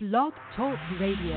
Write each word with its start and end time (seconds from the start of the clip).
Blog 0.00 0.32
Talk 0.54 0.78
Radio. 1.00 1.34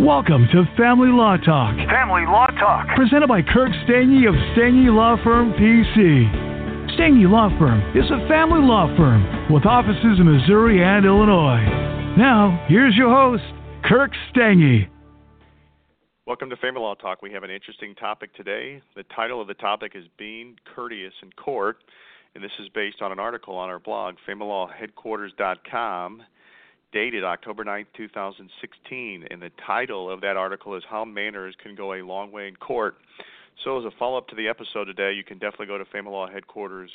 Welcome 0.00 0.48
to 0.50 0.64
Family 0.74 1.10
Law 1.10 1.36
Talk, 1.36 1.76
Family 1.86 2.24
Law 2.24 2.46
Talk. 2.58 2.86
presented 2.96 3.28
by 3.28 3.42
Kirk 3.42 3.68
Stange 3.84 4.26
of 4.26 4.34
Stange 4.56 4.88
Law 4.88 5.22
Firm 5.22 5.52
PC. 5.52 6.96
Stange 6.96 7.28
Law 7.28 7.50
Firm 7.58 7.82
is 7.94 8.10
a 8.10 8.26
family 8.26 8.66
law 8.66 8.86
firm 8.96 9.52
with 9.52 9.66
offices 9.66 10.18
in 10.18 10.24
Missouri 10.24 10.82
and 10.82 11.04
Illinois. 11.04 11.60
Now, 12.16 12.64
here's 12.66 12.96
your 12.96 13.10
host, 13.10 13.44
Kirk 13.84 14.12
Stange. 14.34 14.88
Welcome 16.26 16.48
to 16.48 16.56
Family 16.56 16.80
Law 16.80 16.94
Talk. 16.94 17.20
We 17.20 17.32
have 17.32 17.42
an 17.42 17.50
interesting 17.50 17.94
topic 17.96 18.34
today. 18.34 18.80
The 18.96 19.04
title 19.14 19.42
of 19.42 19.48
the 19.48 19.52
topic 19.52 19.92
is 19.94 20.04
Being 20.16 20.56
Courteous 20.74 21.12
in 21.22 21.30
Court, 21.32 21.76
and 22.34 22.42
this 22.42 22.50
is 22.58 22.68
based 22.70 23.00
on 23.00 23.12
an 23.12 23.20
article 23.20 23.54
on 23.54 23.68
our 23.68 23.78
blog, 23.78 24.16
familylawheadquarters.com, 24.28 26.22
dated 26.92 27.22
October 27.24 27.64
9, 27.64 27.86
2016. 27.96 29.26
And 29.30 29.40
the 29.40 29.50
title 29.64 30.10
of 30.10 30.20
that 30.22 30.36
article 30.36 30.74
is 30.76 30.82
How 30.88 31.04
Manners 31.04 31.54
Can 31.62 31.74
Go 31.76 31.94
a 31.94 32.02
Long 32.02 32.32
Way 32.32 32.48
in 32.48 32.56
Court. 32.56 32.96
So, 33.62 33.78
as 33.78 33.84
a 33.84 33.92
follow 33.98 34.18
up 34.18 34.26
to 34.28 34.34
the 34.34 34.48
episode 34.48 34.86
today, 34.86 35.12
you 35.12 35.22
can 35.22 35.38
definitely 35.38 35.66
go 35.66 35.78
to 35.78 35.84
Family 35.84 36.10
Law 36.10 36.28
Headquarters, 36.28 36.90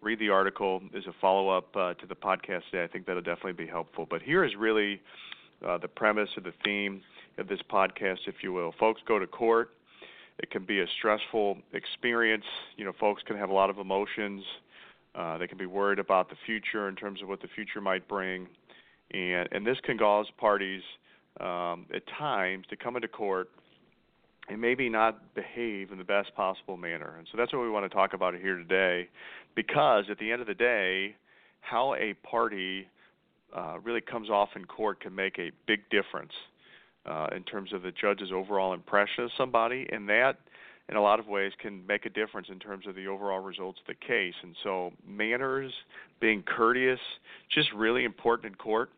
read 0.00 0.18
the 0.18 0.30
article 0.30 0.82
as 0.96 1.06
a 1.06 1.12
follow 1.20 1.48
up 1.48 1.76
uh, 1.76 1.94
to 1.94 2.06
the 2.08 2.16
podcast 2.16 2.62
today. 2.70 2.82
I 2.82 2.88
think 2.88 3.06
that'll 3.06 3.22
definitely 3.22 3.52
be 3.52 3.68
helpful. 3.68 4.04
But 4.10 4.20
here 4.20 4.44
is 4.44 4.52
really 4.58 5.00
uh, 5.66 5.78
the 5.78 5.86
premise 5.86 6.28
or 6.36 6.42
the 6.42 6.52
theme 6.64 7.02
of 7.38 7.46
this 7.46 7.60
podcast, 7.70 8.18
if 8.26 8.34
you 8.42 8.52
will. 8.52 8.74
Folks 8.80 9.00
go 9.06 9.20
to 9.20 9.28
court. 9.28 9.70
It 10.38 10.50
can 10.50 10.64
be 10.64 10.80
a 10.80 10.86
stressful 10.98 11.58
experience. 11.72 12.44
You 12.76 12.84
know, 12.84 12.92
folks 12.98 13.22
can 13.24 13.36
have 13.36 13.50
a 13.50 13.54
lot 13.54 13.70
of 13.70 13.78
emotions. 13.78 14.42
Uh, 15.14 15.38
they 15.38 15.46
can 15.46 15.58
be 15.58 15.66
worried 15.66 15.98
about 15.98 16.30
the 16.30 16.36
future 16.46 16.88
in 16.88 16.96
terms 16.96 17.20
of 17.22 17.28
what 17.28 17.40
the 17.42 17.48
future 17.54 17.80
might 17.80 18.06
bring, 18.08 18.46
and 19.12 19.48
and 19.52 19.66
this 19.66 19.78
can 19.84 19.98
cause 19.98 20.26
parties 20.38 20.82
um, 21.40 21.86
at 21.94 22.02
times 22.18 22.64
to 22.70 22.76
come 22.76 22.96
into 22.96 23.08
court 23.08 23.50
and 24.48 24.60
maybe 24.60 24.88
not 24.88 25.34
behave 25.34 25.92
in 25.92 25.98
the 25.98 26.04
best 26.04 26.34
possible 26.34 26.76
manner. 26.76 27.14
And 27.18 27.26
so 27.30 27.38
that's 27.38 27.52
what 27.52 27.62
we 27.62 27.70
want 27.70 27.84
to 27.84 27.94
talk 27.94 28.12
about 28.12 28.34
here 28.34 28.56
today, 28.56 29.08
because 29.54 30.04
at 30.10 30.18
the 30.18 30.32
end 30.32 30.40
of 30.40 30.48
the 30.48 30.54
day, 30.54 31.14
how 31.60 31.94
a 31.94 32.14
party 32.28 32.88
uh, 33.56 33.78
really 33.84 34.00
comes 34.00 34.30
off 34.30 34.48
in 34.56 34.64
court 34.64 35.00
can 35.00 35.14
make 35.14 35.38
a 35.38 35.52
big 35.66 35.80
difference 35.90 36.32
uh, 37.06 37.28
in 37.36 37.44
terms 37.44 37.72
of 37.72 37.82
the 37.82 37.92
judge's 37.92 38.32
overall 38.32 38.74
impression 38.74 39.24
of 39.24 39.30
somebody, 39.36 39.86
and 39.92 40.08
that, 40.08 40.38
in 40.88 40.96
a 40.96 41.00
lot 41.00 41.20
of 41.20 41.26
ways, 41.26 41.52
can 41.60 41.86
make 41.86 42.06
a 42.06 42.10
difference 42.10 42.48
in 42.50 42.58
terms 42.58 42.86
of 42.86 42.94
the 42.94 43.06
overall 43.06 43.40
results 43.40 43.78
of 43.80 43.86
the 43.86 44.06
case. 44.06 44.34
And 44.42 44.54
so, 44.62 44.92
manners, 45.06 45.72
being 46.20 46.42
courteous, 46.42 47.00
just 47.54 47.72
really 47.72 48.04
important 48.04 48.52
in 48.52 48.54
court 48.56 48.90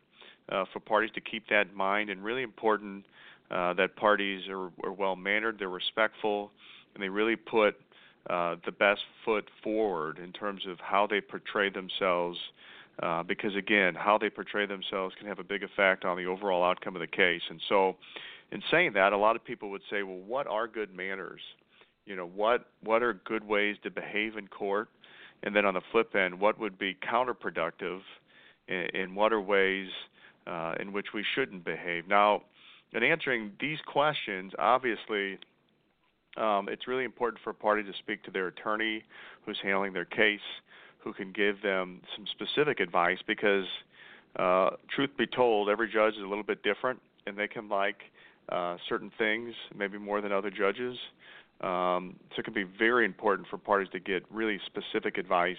uh, 0.49 0.65
for 0.73 0.79
parties 0.79 1.11
to 1.15 1.21
keep 1.21 1.47
that 1.49 1.67
in 1.69 1.75
mind, 1.75 2.09
and 2.09 2.23
really 2.23 2.43
important 2.43 3.05
uh, 3.51 3.73
that 3.73 3.95
parties 3.95 4.41
are, 4.49 4.69
are 4.83 4.91
well 4.91 5.15
mannered, 5.15 5.57
they're 5.59 5.69
respectful, 5.69 6.51
and 6.93 7.03
they 7.03 7.09
really 7.09 7.35
put 7.35 7.75
uh, 8.29 8.55
the 8.65 8.71
best 8.71 9.01
foot 9.23 9.45
forward 9.63 10.17
in 10.17 10.31
terms 10.31 10.63
of 10.67 10.79
how 10.79 11.05
they 11.07 11.21
portray 11.21 11.69
themselves. 11.69 12.37
Uh, 13.03 13.21
because 13.21 13.53
again, 13.57 13.93
how 13.93 14.17
they 14.17 14.29
portray 14.29 14.65
themselves 14.65 15.13
can 15.19 15.27
have 15.27 15.37
a 15.37 15.43
big 15.43 15.63
effect 15.63 16.05
on 16.05 16.15
the 16.15 16.25
overall 16.25 16.63
outcome 16.63 16.95
of 16.95 17.01
the 17.01 17.07
case. 17.07 17.41
And 17.49 17.59
so, 17.67 17.97
in 18.53 18.63
saying 18.71 18.93
that, 18.93 19.11
a 19.11 19.17
lot 19.17 19.35
of 19.35 19.43
people 19.43 19.69
would 19.71 19.81
say, 19.89 20.01
"Well, 20.01 20.19
what 20.19 20.47
are 20.47 20.65
good 20.65 20.95
manners? 20.95 21.41
You 22.05 22.15
know, 22.15 22.27
what 22.27 22.67
what 22.83 23.01
are 23.03 23.13
good 23.13 23.47
ways 23.47 23.77
to 23.83 23.89
behave 23.89 24.37
in 24.37 24.47
court?" 24.47 24.89
And 25.43 25.55
then 25.55 25.65
on 25.65 25.73
the 25.73 25.81
flip 25.91 26.15
end, 26.15 26.39
what 26.39 26.59
would 26.59 26.77
be 26.77 26.95
counterproductive, 26.95 27.99
and, 28.67 28.89
and 28.93 29.15
what 29.15 29.33
are 29.33 29.41
ways 29.41 29.89
uh, 30.47 30.75
in 30.79 30.91
which 30.93 31.07
we 31.13 31.23
shouldn't 31.35 31.65
behave? 31.65 32.07
Now, 32.07 32.43
in 32.93 33.03
answering 33.03 33.51
these 33.59 33.79
questions, 33.85 34.53
obviously, 34.57 35.37
um, 36.37 36.67
it's 36.69 36.87
really 36.87 37.03
important 37.03 37.41
for 37.43 37.49
a 37.51 37.53
party 37.53 37.83
to 37.83 37.91
speak 37.99 38.23
to 38.23 38.31
their 38.31 38.47
attorney 38.47 39.03
who's 39.45 39.57
handling 39.61 39.93
their 39.93 40.05
case, 40.05 40.39
who 40.99 41.13
can 41.13 41.31
give 41.31 41.61
them 41.61 42.01
some 42.15 42.25
specific 42.27 42.79
advice 42.79 43.19
because, 43.27 43.65
uh, 44.37 44.71
truth 44.93 45.11
be 45.17 45.27
told, 45.27 45.69
every 45.69 45.91
judge 45.91 46.13
is 46.15 46.23
a 46.23 46.27
little 46.27 46.43
bit 46.43 46.63
different 46.63 46.99
and 47.27 47.37
they 47.37 47.47
can 47.47 47.69
like 47.69 47.97
uh, 48.49 48.77
certain 48.87 49.11
things 49.17 49.53
maybe 49.75 49.97
more 49.97 50.21
than 50.21 50.31
other 50.31 50.49
judges. 50.49 50.97
Um, 51.61 52.17
so 52.31 52.39
it 52.39 52.43
can 52.43 52.53
be 52.53 52.63
very 52.63 53.05
important 53.05 53.47
for 53.47 53.57
parties 53.57 53.89
to 53.93 53.99
get 53.99 54.23
really 54.29 54.59
specific 54.65 55.17
advice 55.17 55.57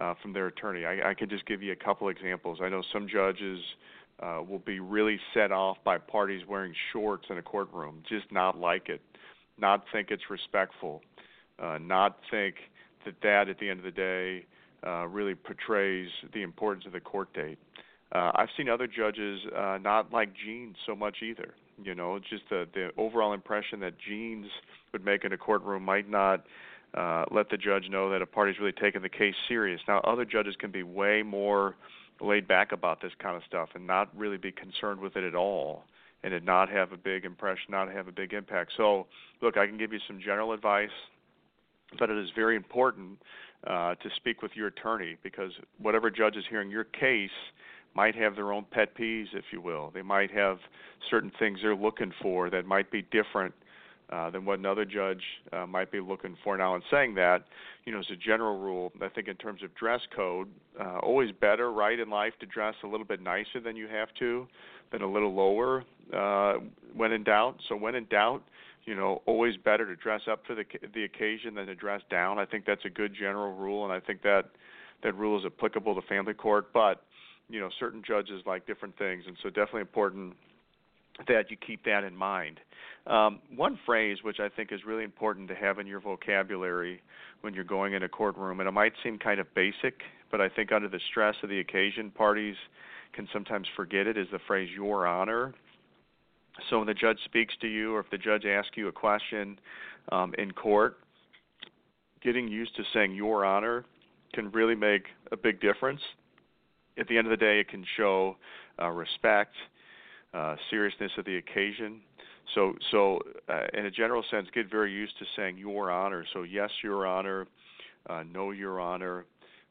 uh, 0.00 0.14
from 0.22 0.32
their 0.32 0.46
attorney. 0.46 0.84
I, 0.84 1.10
I 1.10 1.14
could 1.14 1.28
just 1.28 1.44
give 1.46 1.62
you 1.62 1.72
a 1.72 1.76
couple 1.76 2.08
examples. 2.08 2.60
I 2.62 2.68
know 2.68 2.82
some 2.92 3.08
judges 3.08 3.60
uh, 4.20 4.42
will 4.48 4.60
be 4.60 4.80
really 4.80 5.18
set 5.34 5.52
off 5.52 5.78
by 5.84 5.98
parties 5.98 6.42
wearing 6.48 6.74
shorts 6.92 7.26
in 7.30 7.38
a 7.38 7.42
courtroom, 7.42 8.02
just 8.08 8.30
not 8.30 8.58
like 8.58 8.88
it, 8.88 9.00
not 9.58 9.84
think 9.92 10.10
it's 10.10 10.30
respectful, 10.30 11.02
uh, 11.58 11.78
not 11.80 12.18
think 12.30 12.56
that 13.04 13.14
that 13.22 13.48
at 13.48 13.58
the 13.58 13.68
end 13.68 13.80
of 13.80 13.84
the 13.84 13.90
day 13.90 14.44
uh, 14.86 15.06
really 15.06 15.34
portrays 15.34 16.08
the 16.32 16.42
importance 16.42 16.86
of 16.86 16.92
the 16.92 17.00
court 17.00 17.32
date. 17.32 17.58
Uh, 17.76 17.82
I've 18.12 18.48
seen 18.56 18.68
other 18.68 18.86
judges 18.86 19.40
uh, 19.56 19.78
not 19.82 20.12
like 20.12 20.30
jeans 20.34 20.76
so 20.86 20.96
much 20.96 21.18
either. 21.22 21.54
You 21.82 21.94
know, 21.94 22.18
just 22.18 22.44
the 22.50 22.66
the 22.72 22.90
overall 22.96 23.32
impression 23.32 23.80
that 23.80 23.94
jeans 23.98 24.46
would 24.92 25.04
make 25.04 25.24
in 25.24 25.32
a 25.32 25.38
courtroom 25.38 25.84
might 25.84 26.08
not 26.08 26.44
uh, 26.94 27.24
let 27.30 27.50
the 27.50 27.56
judge 27.56 27.88
know 27.90 28.10
that 28.10 28.22
a 28.22 28.26
party's 28.26 28.58
really 28.58 28.72
taking 28.72 29.02
the 29.02 29.08
case 29.08 29.34
serious. 29.46 29.80
Now, 29.86 29.98
other 30.00 30.24
judges 30.24 30.56
can 30.58 30.70
be 30.70 30.82
way 30.82 31.22
more 31.22 31.76
laid 32.20 32.48
back 32.48 32.72
about 32.72 33.00
this 33.00 33.12
kind 33.20 33.36
of 33.36 33.42
stuff 33.46 33.68
and 33.74 33.86
not 33.86 34.08
really 34.16 34.38
be 34.38 34.50
concerned 34.50 35.00
with 35.00 35.16
it 35.16 35.24
at 35.24 35.34
all 35.34 35.84
and 36.24 36.34
it 36.34 36.44
not 36.44 36.68
have 36.68 36.92
a 36.92 36.96
big 36.96 37.24
impression, 37.24 37.66
not 37.70 37.92
have 37.92 38.08
a 38.08 38.12
big 38.12 38.32
impact. 38.32 38.72
So, 38.76 39.06
look, 39.40 39.56
I 39.56 39.66
can 39.66 39.78
give 39.78 39.92
you 39.92 40.00
some 40.06 40.20
general 40.20 40.52
advice, 40.52 40.90
but 41.98 42.10
it 42.10 42.18
is 42.18 42.30
very 42.34 42.56
important 42.56 43.18
uh, 43.66 43.94
to 43.94 44.10
speak 44.16 44.42
with 44.42 44.52
your 44.54 44.68
attorney 44.68 45.16
because 45.22 45.52
whatever 45.78 46.10
judge 46.10 46.36
is 46.36 46.44
hearing 46.50 46.70
your 46.70 46.84
case 46.84 47.30
might 47.98 48.14
have 48.14 48.36
their 48.36 48.52
own 48.52 48.64
pet 48.70 48.96
peeves, 48.96 49.26
if 49.32 49.46
you 49.50 49.60
will. 49.60 49.90
They 49.92 50.02
might 50.02 50.30
have 50.30 50.58
certain 51.10 51.32
things 51.36 51.58
they're 51.60 51.74
looking 51.74 52.12
for 52.22 52.48
that 52.48 52.64
might 52.64 52.92
be 52.92 53.02
different 53.02 53.52
uh, 54.08 54.30
than 54.30 54.44
what 54.44 54.60
another 54.60 54.84
judge 54.84 55.20
uh, 55.52 55.66
might 55.66 55.90
be 55.90 55.98
looking 55.98 56.36
for. 56.44 56.56
Now, 56.56 56.76
in 56.76 56.82
saying 56.92 57.16
that, 57.16 57.46
you 57.84 57.92
know, 57.92 57.98
as 57.98 58.06
a 58.12 58.16
general 58.16 58.60
rule, 58.60 58.92
I 59.02 59.08
think 59.08 59.26
in 59.26 59.34
terms 59.34 59.64
of 59.64 59.74
dress 59.74 60.00
code, 60.14 60.46
uh, 60.80 60.98
always 60.98 61.32
better, 61.40 61.72
right, 61.72 61.98
in 61.98 62.08
life 62.08 62.34
to 62.38 62.46
dress 62.46 62.76
a 62.84 62.86
little 62.86 63.04
bit 63.04 63.20
nicer 63.20 63.58
than 63.60 63.74
you 63.74 63.88
have 63.88 64.10
to, 64.20 64.46
than 64.92 65.02
a 65.02 65.10
little 65.10 65.34
lower 65.34 65.82
uh, 66.14 66.60
when 66.94 67.10
in 67.10 67.24
doubt. 67.24 67.56
So, 67.68 67.74
when 67.74 67.96
in 67.96 68.04
doubt, 68.04 68.44
you 68.84 68.94
know, 68.94 69.22
always 69.26 69.56
better 69.56 69.84
to 69.84 69.96
dress 69.96 70.20
up 70.30 70.42
for 70.46 70.54
the 70.54 70.64
the 70.94 71.02
occasion 71.02 71.56
than 71.56 71.66
to 71.66 71.74
dress 71.74 72.02
down. 72.08 72.38
I 72.38 72.46
think 72.46 72.64
that's 72.64 72.84
a 72.84 72.90
good 72.90 73.12
general 73.12 73.56
rule, 73.56 73.82
and 73.82 73.92
I 73.92 73.98
think 73.98 74.22
that 74.22 74.44
that 75.02 75.16
rule 75.16 75.36
is 75.36 75.44
applicable 75.44 76.00
to 76.00 76.02
family 76.06 76.34
court. 76.34 76.72
But 76.72 77.02
you 77.48 77.60
know, 77.60 77.70
certain 77.78 78.02
judges 78.06 78.42
like 78.46 78.66
different 78.66 78.96
things, 78.98 79.24
and 79.26 79.36
so 79.42 79.48
definitely 79.48 79.80
important 79.82 80.34
that 81.26 81.50
you 81.50 81.56
keep 81.56 81.84
that 81.84 82.04
in 82.04 82.14
mind. 82.14 82.60
Um, 83.06 83.40
one 83.56 83.78
phrase 83.84 84.18
which 84.22 84.38
I 84.38 84.48
think 84.48 84.70
is 84.70 84.80
really 84.86 85.02
important 85.02 85.48
to 85.48 85.54
have 85.54 85.78
in 85.78 85.86
your 85.86 86.00
vocabulary 86.00 87.02
when 87.40 87.54
you're 87.54 87.64
going 87.64 87.94
in 87.94 88.02
a 88.02 88.08
courtroom, 88.08 88.60
and 88.60 88.68
it 88.68 88.72
might 88.72 88.92
seem 89.02 89.18
kind 89.18 89.40
of 89.40 89.52
basic, 89.54 90.02
but 90.30 90.40
I 90.40 90.48
think 90.48 90.72
under 90.72 90.88
the 90.88 91.00
stress 91.10 91.34
of 91.42 91.48
the 91.48 91.60
occasion, 91.60 92.10
parties 92.10 92.56
can 93.14 93.26
sometimes 93.32 93.66
forget 93.74 94.06
it, 94.06 94.16
is 94.16 94.28
the 94.30 94.38
phrase 94.46 94.68
"Your 94.74 95.06
Honor." 95.06 95.54
So 96.68 96.78
when 96.78 96.86
the 96.86 96.94
judge 96.94 97.18
speaks 97.24 97.54
to 97.60 97.68
you, 97.68 97.94
or 97.94 98.00
if 98.00 98.10
the 98.10 98.18
judge 98.18 98.44
asks 98.44 98.76
you 98.76 98.88
a 98.88 98.92
question 98.92 99.58
um, 100.10 100.34
in 100.38 100.50
court, 100.52 100.98
getting 102.22 102.48
used 102.48 102.76
to 102.76 102.82
saying 102.92 103.14
"Your 103.14 103.44
Honor" 103.44 103.84
can 104.34 104.50
really 104.50 104.74
make 104.74 105.04
a 105.32 105.36
big 105.36 105.60
difference. 105.60 106.00
At 106.98 107.06
the 107.08 107.16
end 107.16 107.26
of 107.26 107.30
the 107.30 107.36
day, 107.36 107.60
it 107.60 107.68
can 107.68 107.84
show 107.96 108.36
uh, 108.80 108.88
respect 108.88 109.54
uh, 110.34 110.56
seriousness 110.70 111.12
of 111.16 111.24
the 111.24 111.36
occasion. 111.36 112.00
So, 112.54 112.74
so 112.90 113.20
uh, 113.48 113.66
in 113.74 113.86
a 113.86 113.90
general 113.90 114.24
sense, 114.30 114.48
get 114.54 114.70
very 114.70 114.92
used 114.92 115.18
to 115.18 115.24
saying 115.36 115.58
"Your 115.58 115.90
Honor." 115.90 116.24
So, 116.32 116.42
yes, 116.42 116.70
Your 116.82 117.06
Honor, 117.06 117.46
uh, 118.08 118.24
no, 118.30 118.50
Your 118.50 118.80
Honor. 118.80 119.24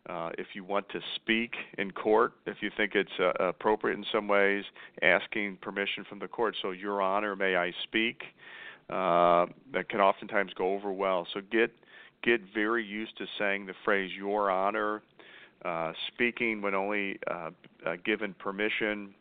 Uh, 0.08 0.30
if 0.38 0.48
you 0.54 0.64
want 0.64 0.88
to 0.90 1.02
speak 1.16 1.52
in 1.78 1.92
court, 1.92 2.34
if 2.46 2.58
you 2.62 2.72
think 2.78 2.94
it's 2.96 3.12
uh, 3.20 3.32
appropriate 3.44 3.98
in 3.98 4.06
some 4.12 4.28
ways, 4.28 4.64
asking 5.02 5.58
permission 5.58 6.06
from 6.08 6.20
the 6.20 6.28
court. 6.28 6.56
So, 6.62 6.72
Your 6.72 7.02
Honor, 7.02 7.36
may 7.36 7.56
I 7.56 7.72
speak? 7.84 8.22
That 8.90 9.90
can 9.90 10.00
oftentimes 10.00 10.54
go 10.58 10.74
over 10.74 10.94
well. 10.94 11.28
So, 11.34 11.42
get 11.52 11.72
get 12.24 12.42
very 12.54 12.86
used 12.86 13.18
to 13.18 13.26
saying 13.38 13.66
the 13.66 13.74
phrase 13.84 14.12
"Your 14.16 14.50
Honor." 14.50 15.02
Uh, 15.68 15.92
speaking 16.08 16.62
when 16.62 16.74
only 16.74 17.20
uh, 17.30 17.50
uh, 17.86 17.96
given 18.06 18.34
permission, 18.40 19.14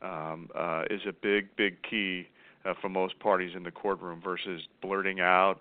um, 0.00 0.48
is 0.88 1.02
a 1.06 1.12
big, 1.12 1.54
big 1.56 1.76
key 1.82 2.26
for 2.80 2.88
most 2.88 3.18
parties 3.20 3.52
in 3.54 3.62
the 3.62 3.70
courtroom 3.70 4.20
versus 4.24 4.62
blurting 4.80 5.20
out, 5.20 5.60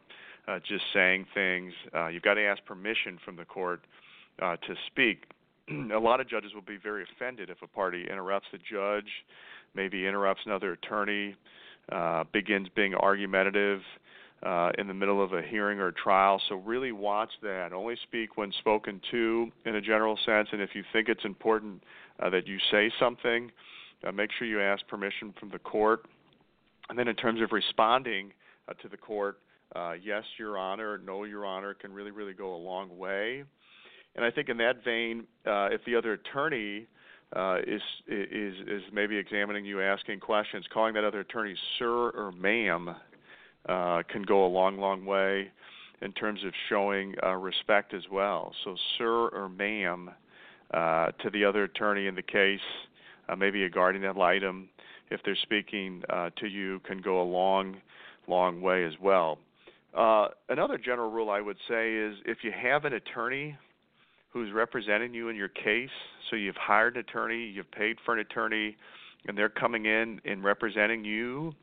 just 0.68 0.83
saying 0.94 1.25
things. 1.33 1.74
You've 2.12 2.24
got 2.24 2.36
to 2.36 2.44
ask 2.44 2.63
permission 2.66 3.19
from 3.24 3.36
the 3.36 3.45
court 3.45 3.81
to 4.39 4.75
speak. 4.88 5.25
a 5.69 6.00
lot 6.00 6.22
of 6.22 6.30
judges 6.30 6.54
will 6.56 6.62
be 6.62 6.77
very 6.81 7.04
offended 7.04 7.50
if 7.50 7.62
a 7.62 7.68
party 7.68 8.07
interrupts 8.10 8.48
the 8.51 8.57
judge, 8.57 9.10
maybe 9.75 10.07
interrupts 10.07 10.44
another 10.45 10.72
attorney, 10.72 11.36
uh, 11.92 12.24
begins 12.31 12.68
being 12.74 12.95
argumentative 12.95 13.81
uh, 14.43 14.71
in 14.77 14.88
the 14.88 14.93
middle 14.93 15.23
of 15.23 15.33
a 15.33 15.41
hearing 15.41 15.79
or 15.79 15.91
trial. 15.91 16.41
So 16.49 16.55
really 16.55 16.91
watch 16.91 17.29
that. 17.43 17.73
Only 17.73 17.95
speak 18.03 18.38
when 18.38 18.51
spoken 18.59 18.99
to 19.11 19.51
in 19.65 19.75
a 19.75 19.81
general 19.81 20.17
sense, 20.25 20.49
and 20.51 20.61
if 20.61 20.71
you 20.73 20.83
think 20.91 21.09
it's 21.09 21.25
important 21.25 21.83
uh, 22.21 22.29
that 22.31 22.47
you 22.47 22.57
say 22.71 22.91
something, 22.99 23.51
uh, 24.05 24.11
make 24.11 24.31
sure 24.38 24.47
you 24.47 24.61
ask 24.61 24.85
permission 24.88 25.33
from 25.39 25.49
the 25.49 25.59
court. 25.59 26.05
And 26.89 26.97
then 26.97 27.07
in 27.07 27.15
terms 27.15 27.41
of 27.41 27.51
responding 27.51 28.33
uh, 28.67 28.73
to 28.81 28.89
the 28.89 28.97
court, 28.97 29.39
uh, 29.75 29.93
yes, 30.03 30.23
Your 30.38 30.57
Honor, 30.57 30.99
no, 31.05 31.23
Your 31.23 31.45
Honor 31.45 31.73
can 31.73 31.93
really, 31.93 32.11
really 32.11 32.33
go 32.33 32.55
a 32.55 32.57
long 32.57 32.97
way. 32.97 33.43
And 34.15 34.25
I 34.25 34.31
think 34.31 34.49
in 34.49 34.57
that 34.57 34.83
vein, 34.83 35.25
uh, 35.45 35.69
if 35.71 35.81
the 35.85 35.95
other 35.95 36.13
attorney 36.13 36.88
is 37.65 37.81
is 38.07 38.55
is 38.67 38.81
maybe 38.91 39.15
examining 39.15 39.63
you, 39.63 39.81
asking 39.81 40.19
questions, 40.19 40.65
calling 40.73 40.95
that 40.95 41.05
other 41.05 41.21
attorney 41.21 41.55
sir 41.79 42.09
or 42.09 42.33
ma'am 42.33 42.93
uh, 43.68 44.04
can 44.12 44.24
go 44.24 44.46
a 44.46 44.48
long, 44.48 44.78
long 44.78 45.06
way 45.06 45.52
in 46.02 46.12
terms 46.13 46.44
of 46.44 46.54
showing 46.69 47.16
uh, 47.24 47.36
respect 47.36 47.94
as 47.94 48.04
well. 48.12 48.54
So, 48.63 48.75
sir 48.98 49.28
or 49.30 49.50
ma'am 49.50 50.10
uh, 50.74 51.12
to 51.22 51.30
the 51.31 51.46
other 51.46 51.66
attorney 51.66 52.08
in 52.08 52.16
the 52.16 52.22
case, 52.22 52.60
uh, 53.30 53.36
maybe 53.36 53.63
a 53.63 53.69
guardian 53.69 54.04
ad 54.06 54.16
litem, 54.16 54.69
if 55.10 55.19
they're 55.24 55.38
speaking 55.44 56.04
uh, 56.10 56.30
to 56.38 56.48
you, 56.48 56.80
can 56.88 57.02
go 57.02 57.22
a 57.22 57.24
long, 57.24 57.78
long 58.28 58.62
way 58.62 58.86
as 58.86 58.94
well. 59.02 59.38
Uh, 59.96 60.30
another 60.50 60.78
general 60.78 61.12
rule 61.12 61.30
I 61.30 61.42
would 61.42 61.58
say 61.68 61.94
is 61.94 62.16
if 62.25 62.40
you 62.44 62.52
have 62.52 62.86
an 62.86 62.94
attorney 62.94 63.58
who's 64.30 64.54
representing 64.54 65.13
you 65.13 65.28
in 65.28 65.36
your 65.36 65.50
case, 65.50 65.90
so 66.30 66.38
you've 66.38 66.56
hired 66.56 66.96
an 66.96 67.02
attorney, 67.02 67.44
you've 67.44 67.69
paid 67.72 67.98
for 68.06 68.13
an 68.13 68.22
attorney, 68.22 68.78
and 69.28 69.38
they're 69.38 69.50
coming 69.50 69.86
in 69.86 70.22
and 70.24 70.44
representing 70.44 71.04
you, 71.04 71.54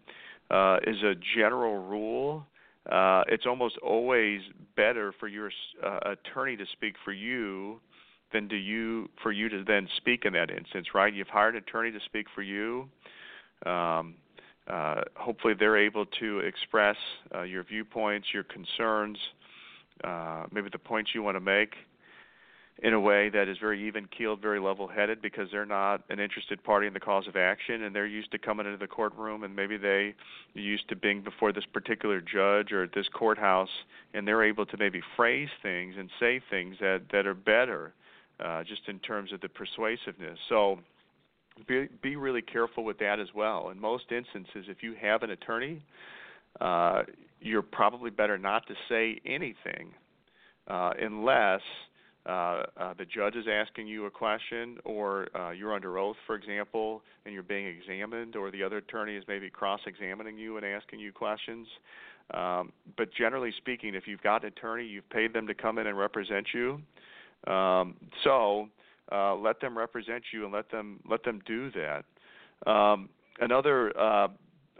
uh, 0.50 0.78
is 0.86 1.02
a 1.02 1.14
general 1.36 1.82
rule. 1.82 2.46
Uh, 2.90 3.22
it's 3.28 3.44
almost 3.46 3.76
always 3.78 4.40
better 4.76 5.12
for 5.20 5.28
your 5.28 5.50
uh, 5.84 5.98
attorney 6.06 6.56
to 6.56 6.64
speak 6.72 6.94
for 7.04 7.12
you 7.12 7.80
than 8.32 8.48
do 8.48 8.56
you 8.56 9.08
for 9.22 9.32
you 9.32 9.48
to 9.48 9.64
then 9.64 9.88
speak 9.96 10.24
in 10.24 10.32
that 10.34 10.50
instance, 10.50 10.88
right? 10.94 11.12
You've 11.12 11.28
hired 11.28 11.54
an 11.54 11.62
attorney 11.66 11.92
to 11.92 12.00
speak 12.04 12.26
for 12.34 12.42
you. 12.42 12.88
Um, 13.66 14.14
uh, 14.68 15.02
hopefully, 15.16 15.54
they're 15.58 15.78
able 15.78 16.06
to 16.20 16.40
express 16.40 16.96
uh, 17.34 17.42
your 17.42 17.62
viewpoints, 17.62 18.28
your 18.32 18.44
concerns, 18.44 19.18
uh, 20.04 20.44
maybe 20.52 20.68
the 20.70 20.78
points 20.78 21.10
you 21.14 21.22
want 21.22 21.36
to 21.36 21.40
make 21.40 21.74
in 22.80 22.94
a 22.94 23.00
way 23.00 23.28
that 23.28 23.48
is 23.48 23.58
very 23.58 23.88
even 23.88 24.06
keeled, 24.06 24.40
very 24.40 24.60
level 24.60 24.86
headed, 24.86 25.20
because 25.20 25.48
they're 25.50 25.66
not 25.66 26.02
an 26.10 26.20
interested 26.20 26.62
party 26.62 26.86
in 26.86 26.94
the 26.94 27.00
cause 27.00 27.26
of 27.26 27.34
action, 27.34 27.82
and 27.82 27.94
they're 27.94 28.06
used 28.06 28.30
to 28.30 28.38
coming 28.38 28.66
into 28.66 28.78
the 28.78 28.86
courtroom, 28.86 29.42
and 29.42 29.54
maybe 29.54 29.76
they 29.76 30.14
used 30.54 30.88
to 30.88 30.94
being 30.94 31.20
before 31.20 31.52
this 31.52 31.64
particular 31.72 32.20
judge 32.20 32.70
or 32.70 32.84
at 32.84 32.92
this 32.94 33.08
courthouse, 33.12 33.68
and 34.14 34.28
they're 34.28 34.44
able 34.44 34.64
to 34.64 34.76
maybe 34.76 35.00
phrase 35.16 35.48
things 35.60 35.96
and 35.98 36.08
say 36.20 36.40
things 36.50 36.76
that 36.80 37.02
that 37.10 37.26
are 37.26 37.34
better, 37.34 37.94
uh, 38.38 38.62
just 38.62 38.82
in 38.86 39.00
terms 39.00 39.32
of 39.32 39.40
the 39.40 39.48
persuasiveness. 39.48 40.38
So 40.48 40.78
be, 41.66 41.88
be 42.00 42.14
really 42.14 42.42
careful 42.42 42.84
with 42.84 42.98
that 42.98 43.18
as 43.18 43.28
well. 43.34 43.70
In 43.70 43.80
most 43.80 44.12
instances, 44.12 44.66
if 44.68 44.84
you 44.84 44.94
have 45.00 45.24
an 45.24 45.30
attorney, 45.30 45.82
uh, 46.60 47.02
you're 47.40 47.62
probably 47.62 48.10
better 48.10 48.38
not 48.38 48.66
to 48.68 48.74
say 48.88 49.20
anything 49.26 49.92
uh, 50.68 50.92
unless 51.00 51.60
uh, 52.28 52.62
uh, 52.76 52.94
the 52.98 53.06
judge 53.06 53.36
is 53.36 53.46
asking 53.50 53.86
you 53.86 54.04
a 54.04 54.10
question, 54.10 54.76
or 54.84 55.28
uh, 55.34 55.50
you're 55.50 55.74
under 55.74 55.98
oath, 55.98 56.16
for 56.26 56.34
example, 56.34 57.02
and 57.24 57.32
you're 57.32 57.42
being 57.42 57.66
examined, 57.66 58.36
or 58.36 58.50
the 58.50 58.62
other 58.62 58.78
attorney 58.78 59.16
is 59.16 59.24
maybe 59.26 59.48
cross-examining 59.48 60.36
you 60.36 60.58
and 60.58 60.66
asking 60.66 61.00
you 61.00 61.10
questions. 61.10 61.66
Um, 62.34 62.72
but 62.98 63.08
generally 63.14 63.52
speaking, 63.56 63.94
if 63.94 64.06
you've 64.06 64.20
got 64.20 64.42
an 64.42 64.48
attorney, 64.48 64.84
you've 64.84 65.08
paid 65.08 65.32
them 65.32 65.46
to 65.46 65.54
come 65.54 65.78
in 65.78 65.86
and 65.86 65.96
represent 65.96 66.48
you. 66.52 66.82
Um, 67.50 67.96
so 68.24 68.68
uh, 69.10 69.34
let 69.34 69.60
them 69.60 69.78
represent 69.78 70.22
you 70.30 70.44
and 70.44 70.52
let 70.52 70.70
them 70.70 71.00
let 71.08 71.24
them 71.24 71.40
do 71.46 71.70
that. 71.70 72.70
Um, 72.70 73.08
another 73.40 73.98
uh, 73.98 74.28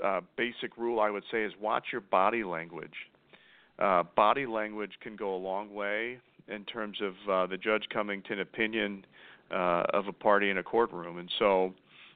uh, 0.04 0.20
basic 0.36 0.76
rule 0.76 1.00
I 1.00 1.08
would 1.08 1.24
say 1.30 1.44
is 1.44 1.52
watch 1.58 1.86
your 1.92 2.02
body 2.02 2.44
language. 2.44 2.92
Uh, 3.78 4.02
body 4.16 4.44
language 4.44 4.92
can 5.00 5.16
go 5.16 5.34
a 5.34 5.38
long 5.38 5.72
way 5.72 6.18
in 6.48 6.64
terms 6.64 6.98
of 7.02 7.14
uh, 7.30 7.46
the 7.46 7.56
judge 7.56 7.84
coming 7.92 8.22
to 8.22 8.32
an 8.32 8.40
opinion 8.40 9.04
uh, 9.50 9.84
of 9.92 10.08
a 10.08 10.12
party 10.12 10.50
in 10.50 10.58
a 10.58 10.62
courtroom, 10.62 11.18
and 11.18 11.30
so 11.38 11.72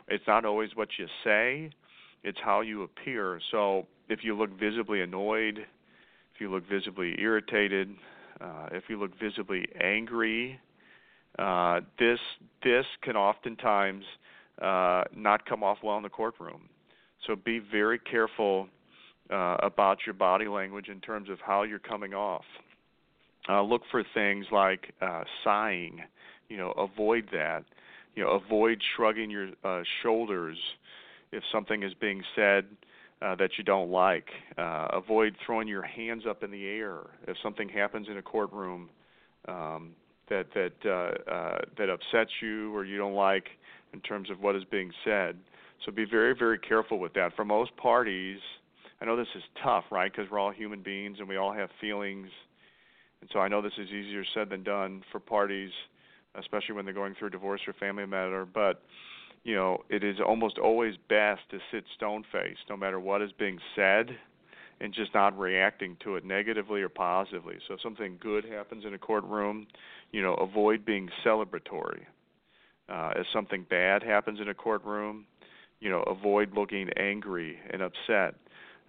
it's 0.08 0.24
not 0.26 0.44
always 0.44 0.70
what 0.74 0.88
you 0.98 1.06
say; 1.24 1.70
it's 2.24 2.38
how 2.42 2.60
you 2.60 2.82
appear. 2.82 3.40
So 3.50 3.86
if 4.08 4.20
you 4.22 4.36
look 4.36 4.58
visibly 4.58 5.02
annoyed, 5.02 5.58
if 6.34 6.40
you 6.40 6.50
look 6.50 6.68
visibly 6.68 7.14
irritated, 7.18 7.94
uh, 8.40 8.68
if 8.72 8.84
you 8.88 8.98
look 8.98 9.18
visibly 9.18 9.66
angry, 9.80 10.58
uh, 11.38 11.80
this 11.98 12.18
this 12.62 12.84
can 13.02 13.16
oftentimes 13.16 14.04
uh, 14.60 15.04
not 15.14 15.46
come 15.46 15.62
off 15.62 15.78
well 15.82 15.96
in 15.96 16.02
the 16.02 16.08
courtroom. 16.08 16.68
So 17.26 17.36
be 17.36 17.58
very 17.58 17.98
careful 17.98 18.68
uh, 19.30 19.56
about 19.62 19.98
your 20.04 20.14
body 20.14 20.46
language 20.46 20.88
in 20.88 21.00
terms 21.00 21.30
of 21.30 21.38
how 21.44 21.62
you're 21.62 21.78
coming 21.78 22.14
off. 22.14 22.44
Uh, 23.48 23.62
look 23.62 23.82
for 23.90 24.04
things 24.14 24.46
like 24.52 24.92
uh, 25.00 25.24
sighing. 25.42 26.00
You 26.48 26.56
know, 26.56 26.70
avoid 26.72 27.28
that. 27.32 27.64
You 28.14 28.24
know, 28.24 28.30
avoid 28.30 28.80
shrugging 28.96 29.30
your 29.30 29.48
uh, 29.64 29.82
shoulders 30.02 30.58
if 31.32 31.42
something 31.50 31.82
is 31.82 31.94
being 31.94 32.22
said 32.36 32.66
uh, 33.22 33.34
that 33.36 33.50
you 33.56 33.64
don't 33.64 33.90
like. 33.90 34.28
Uh, 34.58 34.88
avoid 34.92 35.34
throwing 35.44 35.66
your 35.66 35.82
hands 35.82 36.24
up 36.28 36.42
in 36.42 36.50
the 36.50 36.66
air 36.66 36.98
if 37.26 37.36
something 37.42 37.68
happens 37.68 38.08
in 38.08 38.18
a 38.18 38.22
courtroom. 38.22 38.90
Um, 39.48 39.92
that 40.28 40.46
that 40.54 40.72
uh, 40.84 41.30
uh, 41.30 41.58
that 41.78 41.90
upsets 41.90 42.30
you 42.40 42.74
or 42.74 42.84
you 42.84 42.96
don't 42.96 43.14
like 43.14 43.46
in 43.92 44.00
terms 44.00 44.30
of 44.30 44.40
what 44.40 44.56
is 44.56 44.64
being 44.64 44.92
said. 45.04 45.36
So 45.84 45.92
be 45.92 46.04
very 46.04 46.34
very 46.34 46.58
careful 46.58 46.98
with 46.98 47.12
that. 47.14 47.34
For 47.36 47.44
most 47.44 47.76
parties, 47.76 48.38
I 49.00 49.04
know 49.04 49.16
this 49.16 49.26
is 49.34 49.42
tough, 49.62 49.84
right? 49.90 50.10
Because 50.10 50.30
we're 50.30 50.38
all 50.38 50.52
human 50.52 50.82
beings 50.82 51.18
and 51.18 51.28
we 51.28 51.36
all 51.36 51.52
have 51.52 51.70
feelings, 51.80 52.28
and 53.22 53.30
so 53.32 53.38
I 53.38 53.48
know 53.48 53.62
this 53.62 53.72
is 53.78 53.88
easier 53.88 54.24
said 54.34 54.50
than 54.50 54.64
done 54.64 55.02
for 55.10 55.20
parties, 55.20 55.70
especially 56.34 56.74
when 56.74 56.84
they're 56.84 56.92
going 56.92 57.14
through 57.14 57.28
a 57.28 57.30
divorce 57.30 57.62
or 57.66 57.72
family 57.72 58.04
matter. 58.04 58.44
But 58.44 58.82
you 59.44 59.54
know, 59.54 59.78
it 59.88 60.04
is 60.04 60.16
almost 60.20 60.58
always 60.58 60.94
best 61.08 61.40
to 61.50 61.58
sit 61.70 61.84
stone 61.96 62.24
faced, 62.30 62.60
no 62.68 62.76
matter 62.76 63.00
what 63.00 63.22
is 63.22 63.30
being 63.38 63.58
said 63.74 64.10
and 64.80 64.92
just 64.92 65.14
not 65.14 65.38
reacting 65.38 65.96
to 66.02 66.16
it 66.16 66.24
negatively 66.24 66.82
or 66.82 66.88
positively. 66.88 67.56
So 67.68 67.74
if 67.74 67.80
something 67.80 68.18
good 68.20 68.44
happens 68.44 68.84
in 68.84 68.94
a 68.94 68.98
courtroom, 68.98 69.68
you 70.10 70.20
know, 70.20 70.34
avoid 70.34 70.84
being 70.84 71.08
celebratory. 71.24 72.02
Uh, 72.88 73.12
if 73.14 73.26
something 73.32 73.64
bad 73.70 74.02
happens 74.02 74.40
in 74.40 74.48
a 74.48 74.54
courtroom, 74.54 75.24
you 75.80 75.88
know, 75.88 76.02
avoid 76.02 76.54
looking 76.54 76.90
angry 76.96 77.58
and 77.70 77.80
upset. 77.80 78.34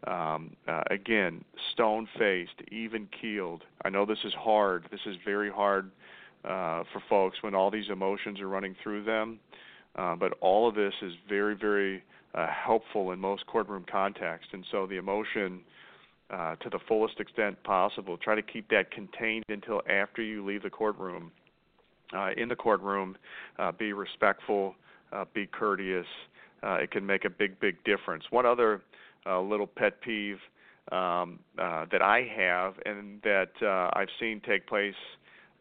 Um, 0.05 0.55
uh, 0.67 0.81
again, 0.89 1.43
stone 1.72 2.07
faced, 2.17 2.62
even 2.72 3.07
keeled. 3.22 3.63
I 3.86 3.89
know 3.89 4.05
this 4.05 4.24
is 4.25 4.33
hard. 4.33 4.86
This 4.91 5.00
is 5.05 5.15
very 5.24 5.50
hard 5.50 5.91
uh, 6.43 6.83
for 6.91 7.01
folks 7.10 7.38
when 7.41 7.55
all 7.55 7.72
these 7.72 7.89
emotions 7.89 8.41
are 8.41 8.50
running 8.50 8.75
through 8.83 9.03
them. 9.05 9.39
Uh, 9.95 10.15
but 10.15 10.33
all 10.41 10.67
of 10.67 10.75
this 10.75 10.93
is 11.01 11.13
very, 11.29 11.55
very 11.55 12.03
uh, 12.33 12.48
helpful 12.48 13.12
in 13.12 13.19
most 13.19 13.45
courtroom 13.48 13.86
contexts. 13.89 14.50
And 14.51 14.65
so 14.72 14.88
the 14.88 14.98
emotion 14.98 15.62
uh, 16.29 16.55
to 16.55 16.69
the 16.69 16.79
fullest 16.88 17.19
extent 17.19 17.62
possible. 17.63 18.17
Try 18.17 18.36
to 18.36 18.41
keep 18.41 18.67
that 18.69 18.91
contained 18.91 19.45
until 19.50 19.81
after 19.88 20.22
you 20.22 20.43
leave 20.43 20.63
the 20.63 20.69
courtroom. 20.69 21.31
Uh, 22.12 22.31
in 22.38 22.50
the 22.50 22.55
courtroom, 22.55 23.15
be 23.77 23.93
respectful, 23.93 24.75
be 25.33 25.48
courteous. 25.48 26.05
It 26.63 26.91
can 26.91 27.05
make 27.05 27.25
a 27.25 27.29
big, 27.29 27.60
big 27.60 27.83
difference. 27.83 28.24
One 28.29 28.45
other 28.45 28.81
uh, 29.25 29.42
little 29.42 29.68
pet 29.68 30.01
peeve 30.01 30.38
um, 30.92 31.39
uh, 31.58 31.86
that 31.92 32.01
I 32.01 32.27
have 32.36 32.75
and 32.86 33.22
that 33.24 33.51
uh, 33.62 33.89
I've 33.98 34.10
seen 34.20 34.42
take 34.46 34.68
place 34.68 34.96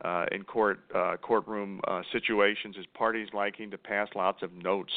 uh, 0.02 0.26
in 0.32 0.42
court 0.42 0.80
courtroom 1.22 1.80
situations 2.10 2.76
is 2.76 2.86
parties 2.92 3.28
liking 3.32 3.70
to 3.70 3.78
pass 3.78 4.08
lots 4.16 4.42
of 4.42 4.52
notes 4.52 4.92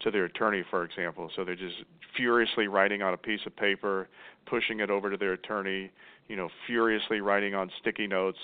to 0.00 0.10
their 0.10 0.24
attorney, 0.24 0.62
for 0.70 0.84
example. 0.84 1.30
So 1.34 1.44
they're 1.44 1.56
just 1.56 1.82
furiously 2.16 2.68
writing 2.68 3.02
on 3.02 3.12
a 3.12 3.16
piece 3.16 3.40
of 3.46 3.56
paper, 3.56 4.08
pushing 4.46 4.80
it 4.80 4.90
over 4.90 5.10
to 5.10 5.16
their 5.16 5.32
attorney, 5.32 5.90
you 6.28 6.36
know, 6.36 6.48
furiously 6.66 7.20
writing 7.20 7.54
on 7.54 7.70
sticky 7.80 8.06
notes, 8.06 8.38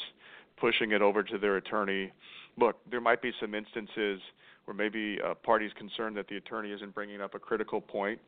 pushing 0.58 0.92
it 0.92 1.02
over 1.02 1.22
to 1.22 1.38
their 1.38 1.56
attorney. 1.56 2.10
Look, 2.56 2.76
there 2.90 3.00
might 3.00 3.22
be 3.22 3.32
some 3.40 3.54
instances 3.54 4.20
where 4.64 4.74
maybe 4.74 5.18
a 5.24 5.34
party's 5.34 5.72
concerned 5.78 6.16
that 6.16 6.28
the 6.28 6.36
attorney 6.36 6.70
isn't 6.70 6.94
bringing 6.94 7.20
up 7.20 7.34
a 7.34 7.38
critical 7.38 7.80
point. 7.80 8.20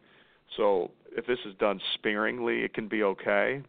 So 0.57 0.91
if 1.17 1.27
this 1.27 1.39
is 1.47 1.55
done 1.59 1.81
sparingly, 1.95 2.61
it 2.61 2.75
can 2.75 2.89
be 2.89 3.03
okay. 3.03 3.63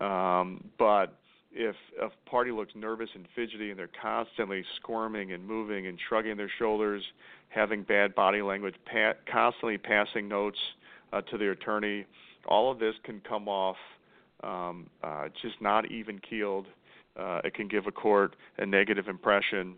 Um, 0.00 0.64
but 0.78 1.18
if 1.52 1.74
a 2.00 2.08
party 2.28 2.50
looks 2.50 2.72
nervous 2.74 3.08
and 3.14 3.26
fidgety 3.34 3.70
and 3.70 3.78
they're 3.78 3.90
constantly 4.00 4.64
squirming 4.76 5.32
and 5.32 5.44
moving 5.46 5.86
and 5.86 5.98
shrugging 6.08 6.36
their 6.36 6.50
shoulders, 6.58 7.02
having 7.48 7.82
bad 7.82 8.14
body 8.14 8.42
language, 8.42 8.74
pa- 8.90 9.14
constantly 9.30 9.78
passing 9.78 10.28
notes 10.28 10.58
uh, 11.12 11.20
to 11.22 11.38
their 11.38 11.52
attorney, 11.52 12.04
all 12.46 12.70
of 12.70 12.78
this 12.78 12.94
can 13.04 13.20
come 13.28 13.48
off 13.48 13.76
um, 14.42 14.88
uh, 15.02 15.28
just 15.42 15.60
not 15.60 15.90
even 15.90 16.18
keeled. 16.18 16.66
Uh, 17.18 17.40
it 17.44 17.54
can 17.54 17.66
give 17.66 17.86
a 17.86 17.92
court 17.92 18.36
a 18.58 18.66
negative 18.66 19.08
impression 19.08 19.74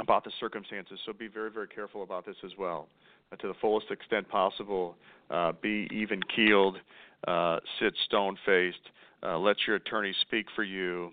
about 0.00 0.24
the 0.24 0.30
circumstances. 0.40 0.98
So 1.04 1.12
be 1.12 1.28
very, 1.28 1.50
very 1.50 1.68
careful 1.68 2.02
about 2.02 2.24
this 2.24 2.36
as 2.44 2.52
well. 2.58 2.88
Uh, 3.32 3.36
to 3.36 3.48
the 3.48 3.54
fullest 3.60 3.90
extent 3.90 4.28
possible, 4.28 4.94
uh, 5.30 5.50
be 5.60 5.88
even 5.92 6.20
keeled, 6.34 6.78
uh, 7.26 7.58
sit 7.80 7.92
stone 8.04 8.36
faced, 8.46 8.78
uh, 9.24 9.36
let 9.36 9.56
your 9.66 9.74
attorney 9.76 10.14
speak 10.20 10.46
for 10.54 10.62
you. 10.62 11.10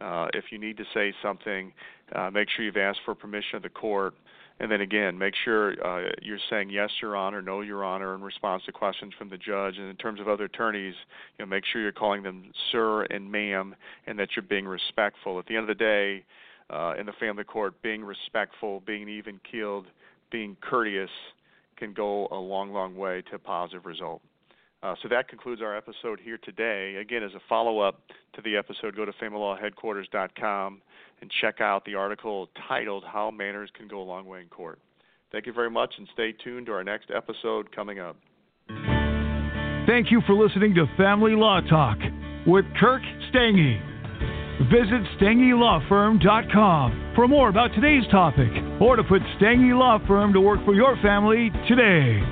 Uh, 0.00 0.26
if 0.34 0.46
you 0.50 0.58
need 0.58 0.76
to 0.76 0.84
say 0.92 1.14
something, 1.22 1.72
uh, 2.16 2.28
make 2.30 2.48
sure 2.50 2.64
you've 2.64 2.76
asked 2.76 2.98
for 3.04 3.14
permission 3.14 3.54
of 3.54 3.62
the 3.62 3.68
court. 3.68 4.14
And 4.58 4.72
then 4.72 4.80
again, 4.80 5.16
make 5.16 5.34
sure 5.44 5.74
you're 6.20 6.38
saying 6.50 6.70
yes, 6.70 6.90
Your 7.00 7.14
Honor, 7.14 7.40
no, 7.40 7.60
Your 7.60 7.84
Honor, 7.84 8.16
in 8.16 8.22
response 8.22 8.64
to 8.66 8.72
questions 8.72 9.12
from 9.16 9.28
the 9.28 9.38
judge. 9.38 9.78
And 9.78 9.88
in 9.88 9.96
terms 9.96 10.20
of 10.20 10.26
other 10.26 10.44
attorneys, 10.44 10.94
you 11.38 11.44
know, 11.44 11.48
make 11.48 11.64
sure 11.64 11.80
you're 11.80 11.92
calling 11.92 12.24
them 12.24 12.50
sir 12.72 13.04
and 13.04 13.30
ma'am, 13.30 13.74
and 14.08 14.18
that 14.18 14.30
you're 14.34 14.42
being 14.42 14.66
respectful. 14.66 15.38
At 15.38 15.46
the 15.46 15.56
end 15.56 15.70
of 15.70 15.78
the 15.78 15.82
day, 15.82 16.24
in 16.98 17.06
the 17.06 17.12
family 17.20 17.44
court, 17.44 17.80
being 17.82 18.04
respectful, 18.04 18.80
being 18.84 19.08
even 19.08 19.40
keeled, 19.48 19.86
being 20.30 20.56
courteous 20.60 21.10
can 21.76 21.92
go 21.92 22.28
a 22.30 22.36
long, 22.36 22.72
long 22.72 22.96
way 22.96 23.22
to 23.30 23.36
a 23.36 23.38
positive 23.38 23.86
result. 23.86 24.22
Uh, 24.82 24.94
so 25.00 25.08
that 25.08 25.28
concludes 25.28 25.62
our 25.62 25.76
episode 25.76 26.20
here 26.20 26.38
today. 26.42 26.96
Again, 27.00 27.22
as 27.22 27.32
a 27.34 27.40
follow 27.48 27.78
up 27.78 28.00
to 28.34 28.42
the 28.42 28.56
episode, 28.56 28.96
go 28.96 29.04
to 29.04 29.12
familylawheadquarters.com 29.12 30.82
and 31.20 31.30
check 31.40 31.60
out 31.60 31.84
the 31.84 31.94
article 31.94 32.48
titled 32.68 33.04
How 33.04 33.30
Manners 33.30 33.70
Can 33.76 33.86
Go 33.86 34.00
a 34.00 34.02
Long 34.02 34.26
Way 34.26 34.40
in 34.40 34.48
Court. 34.48 34.80
Thank 35.30 35.46
you 35.46 35.52
very 35.52 35.70
much 35.70 35.94
and 35.98 36.08
stay 36.12 36.32
tuned 36.32 36.66
to 36.66 36.72
our 36.72 36.84
next 36.84 37.10
episode 37.14 37.74
coming 37.74 38.00
up. 38.00 38.16
Thank 39.86 40.10
you 40.10 40.20
for 40.26 40.34
listening 40.34 40.74
to 40.74 40.86
Family 40.96 41.34
Law 41.34 41.60
Talk 41.60 41.98
with 42.46 42.64
Kirk 42.78 43.02
Stange. 43.32 43.91
Visit 44.64 45.02
StangeLawFirm.com 45.18 47.12
for 47.16 47.26
more 47.26 47.48
about 47.48 47.74
today's 47.74 48.06
topic 48.10 48.50
or 48.80 48.96
to 48.96 49.02
put 49.02 49.22
Stange 49.40 49.76
Law 49.76 49.98
Firm 50.06 50.32
to 50.32 50.40
work 50.40 50.64
for 50.64 50.74
your 50.74 50.96
family 51.02 51.50
today. 51.66 52.22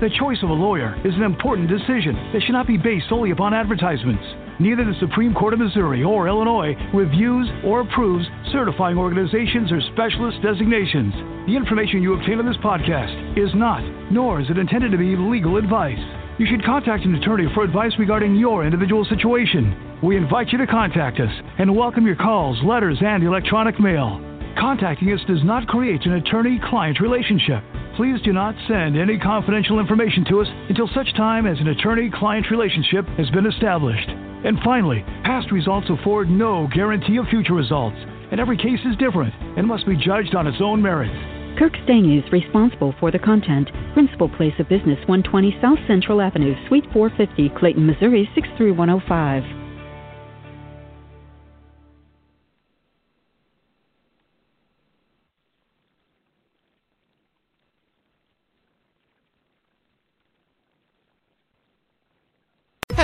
The 0.00 0.10
choice 0.18 0.38
of 0.42 0.50
a 0.50 0.52
lawyer 0.52 0.94
is 1.04 1.14
an 1.14 1.22
important 1.22 1.68
decision 1.68 2.14
that 2.32 2.42
should 2.42 2.52
not 2.52 2.66
be 2.66 2.76
based 2.76 3.08
solely 3.08 3.30
upon 3.30 3.54
advertisements. 3.54 4.22
Neither 4.60 4.84
the 4.84 4.98
Supreme 5.00 5.32
Court 5.32 5.54
of 5.54 5.60
Missouri 5.60 6.04
or 6.04 6.28
Illinois 6.28 6.76
reviews 6.92 7.48
or 7.64 7.80
approves 7.80 8.26
certifying 8.52 8.98
organizations 8.98 9.72
or 9.72 9.80
specialist 9.92 10.42
designations. 10.42 11.14
The 11.46 11.56
information 11.56 12.02
you 12.02 12.14
obtain 12.14 12.38
on 12.38 12.46
this 12.46 12.58
podcast 12.58 13.38
is 13.38 13.54
not, 13.54 13.82
nor 14.12 14.40
is 14.40 14.50
it 14.50 14.58
intended 14.58 14.92
to 14.92 14.98
be 14.98 15.16
legal 15.16 15.56
advice. 15.56 15.98
You 16.38 16.46
should 16.46 16.64
contact 16.64 17.04
an 17.04 17.14
attorney 17.14 17.46
for 17.54 17.64
advice 17.64 17.92
regarding 17.98 18.36
your 18.36 18.64
individual 18.64 19.04
situation. 19.06 19.87
We 20.00 20.16
invite 20.16 20.52
you 20.52 20.58
to 20.58 20.66
contact 20.68 21.18
us 21.18 21.32
and 21.58 21.74
welcome 21.74 22.06
your 22.06 22.14
calls, 22.14 22.56
letters, 22.62 22.98
and 23.00 23.24
electronic 23.24 23.80
mail. 23.80 24.22
Contacting 24.56 25.10
us 25.10 25.18
does 25.26 25.42
not 25.42 25.66
create 25.66 26.06
an 26.06 26.12
attorney 26.12 26.60
client 26.70 27.00
relationship. 27.00 27.64
Please 27.96 28.22
do 28.22 28.32
not 28.32 28.54
send 28.68 28.96
any 28.96 29.18
confidential 29.18 29.80
information 29.80 30.24
to 30.26 30.40
us 30.40 30.46
until 30.68 30.88
such 30.94 31.12
time 31.16 31.48
as 31.48 31.58
an 31.58 31.66
attorney 31.66 32.12
client 32.14 32.46
relationship 32.48 33.06
has 33.18 33.28
been 33.30 33.44
established. 33.44 34.08
And 34.08 34.60
finally, 34.64 35.02
past 35.24 35.50
results 35.50 35.90
afford 35.90 36.30
no 36.30 36.68
guarantee 36.72 37.16
of 37.16 37.26
future 37.26 37.54
results, 37.54 37.98
and 38.30 38.38
every 38.38 38.56
case 38.56 38.78
is 38.86 38.96
different 38.98 39.34
and 39.58 39.66
must 39.66 39.84
be 39.84 39.96
judged 39.96 40.36
on 40.36 40.46
its 40.46 40.58
own 40.60 40.80
merits. 40.80 41.58
Kirk 41.58 41.72
Stange 41.82 42.24
is 42.24 42.32
responsible 42.32 42.94
for 43.00 43.10
the 43.10 43.18
content. 43.18 43.68
Principal 43.94 44.28
place 44.28 44.54
of 44.60 44.68
business 44.68 45.00
120 45.08 45.58
South 45.60 45.78
Central 45.88 46.20
Avenue, 46.20 46.54
Suite 46.68 46.86
450, 46.92 47.48
Clayton, 47.58 47.84
Missouri 47.84 48.30
63105. 48.36 49.57